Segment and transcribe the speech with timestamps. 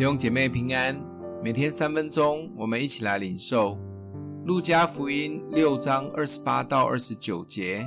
[0.00, 0.98] 弟兄姐妹平安，
[1.44, 3.78] 每天三分钟，我们一起来领受
[4.46, 7.86] 路加福音六章二十八到二十九节。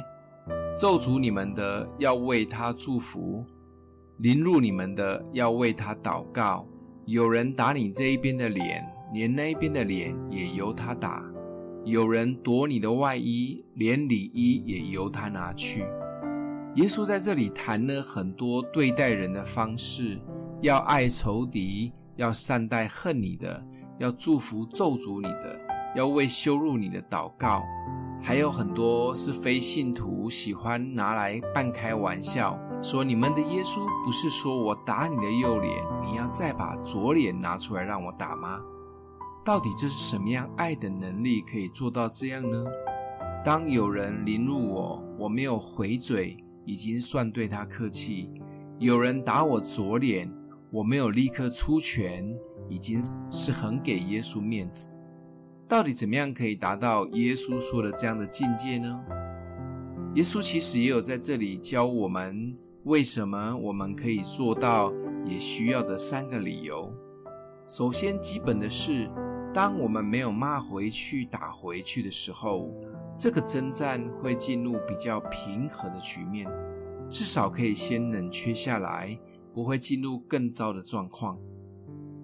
[0.77, 3.43] 咒诅你们的，要为他祝福；
[4.19, 6.67] 凌辱你们的，要为他祷告。
[7.07, 11.23] 有人打你这一边的脸，连那一边的脸也由他打；
[11.83, 15.83] 有人夺你的外衣，连里衣也由他拿去。
[16.75, 20.19] 耶稣在这里谈了很多对待人的方式，
[20.61, 21.91] 要爱仇敌。
[22.15, 23.65] 要善待恨你的，
[23.99, 25.59] 要祝福咒诅你的，
[25.95, 27.63] 要为羞辱你的祷告，
[28.21, 38.61] 还有很多是非信徒喜欢拿来半开玩笑，说你们的耶稣不是说我打你的右脸，你要再把左脸拿出来让我打吗？
[39.43, 42.63] 到底这是什么样爱的能力可以做到这样呢？
[43.43, 48.29] 当有人凌辱我，我没有回嘴，已经算对他客气；
[48.79, 50.31] 有人打我左脸，
[50.73, 52.35] 我没有立刻出拳，
[52.67, 54.99] 已经是很给耶稣面子。
[55.67, 59.05] 到底怎么样可以达到耶稣说的这样的境界呢？
[60.15, 64.91] 耶稣其实也有在这里教我们，为什么我们可以做到，
[65.27, 66.91] 也需要的三个理由。
[67.67, 69.07] 首先，基本的是，
[69.53, 72.73] 当我们没有骂回去、打回去的时候，
[73.15, 76.49] 这个征战会进入比较平和的局面，
[77.11, 79.15] 至少可以先冷却下来。
[79.53, 81.37] 不会进入更糟的状况。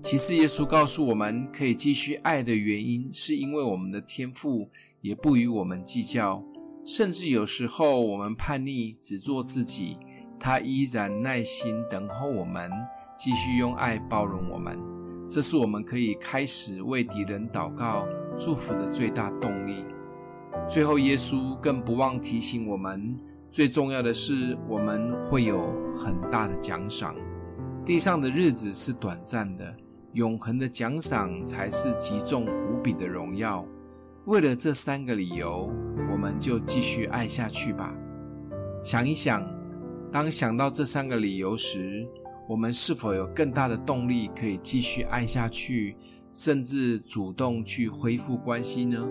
[0.01, 4.69] 其次，耶稣告诉我们，可以继续爱的原因，是因为我们的天赋
[5.01, 6.41] 也不与我们计较，
[6.85, 9.97] 甚至有时候我们叛逆，只做自己，
[10.39, 12.71] 他依然耐心等候我们，
[13.17, 14.79] 继续用爱包容我们。
[15.27, 19.85] 这是我们可以开始为敌人祷告、祝福的最大动力。
[20.67, 23.15] 最后，耶稣更不忘提醒我们。
[23.51, 27.15] 最重要的是，我们会有很大的奖赏。
[27.83, 29.75] 地上的日子是短暂的，
[30.13, 33.65] 永恒的奖赏才是极重无比的荣耀。
[34.25, 35.73] 为了这三个理由，
[36.11, 37.91] 我们就继续爱下去吧。
[38.83, 39.43] 想一想，
[40.11, 42.07] 当想到这三个理由时，
[42.47, 45.97] 我们是否有更大的动力可以继续爱下去，
[46.31, 49.03] 甚至主动去恢复关系呢？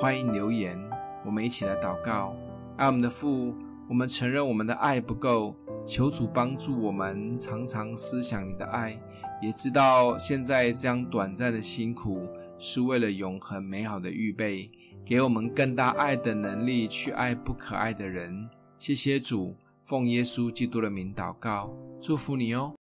[0.00, 0.78] 欢迎留言，
[1.26, 2.36] 我们一起来祷告。
[2.76, 3.52] 爱我们的父。
[3.86, 5.54] 我们承认我们的爱不够，
[5.86, 8.98] 求主帮助我们常常思想你的爱，
[9.42, 12.26] 也知道现在这样短暂的辛苦
[12.58, 14.70] 是为了永恒美好的预备，
[15.04, 18.48] 给我们更大爱的能力去爱不可爱的人。
[18.78, 22.72] 谢谢主，奉耶稣基督的名祷告，祝福你哦。